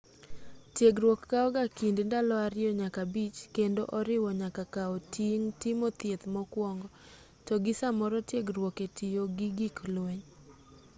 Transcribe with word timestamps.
tiegruok 0.75 1.21
kawo 1.31 1.47
ga 1.55 1.65
kind 1.77 1.97
ndalo 2.07 2.33
2-5 2.47 3.39
kendo 3.55 3.81
oriwo 3.99 4.29
nyaka 4.41 4.63
kao 4.75 4.95
ting' 5.13 5.47
timo 5.61 5.87
thieth 5.99 6.25
mokuongo 6.35 6.87
to 7.45 7.53
gi 7.63 7.73
samoro 7.79 8.17
tiegruok 8.29 8.75
e 8.85 8.87
tiyo 8.97 9.23
gi 9.37 9.47
gik 9.57 9.75
lweny 9.93 10.21